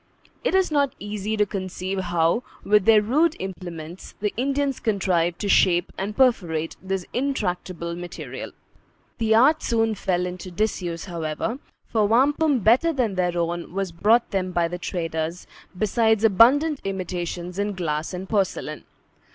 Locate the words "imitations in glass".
16.83-18.11